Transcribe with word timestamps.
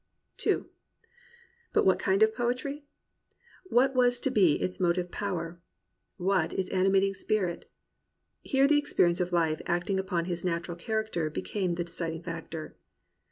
n 0.47 0.65
But 1.73 1.85
what 1.85 1.99
kind 1.99 2.23
of 2.23 2.33
poetry.'' 2.33 2.87
What 3.65 3.93
was 3.93 4.19
to 4.21 4.31
be 4.31 4.53
its 4.59 4.79
motive 4.79 5.11
power.? 5.11 5.61
What 6.17 6.53
its 6.53 6.71
animating 6.71 7.13
spirit? 7.13 7.69
Here 8.41 8.67
the 8.67 8.79
experience 8.79 9.19
of 9.19 9.29
hfe 9.29 9.61
acting 9.67 9.99
upon 9.99 10.25
his 10.25 10.43
natural 10.43 10.75
char 10.75 11.03
acter 11.03 11.31
became 11.31 11.73
the 11.75 11.83
deciding 11.83 12.23
factor. 12.23 12.71